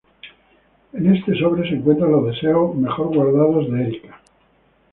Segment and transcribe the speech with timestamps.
[0.93, 4.19] En este sobre se encuentran los deseos mejor guardados de Erika.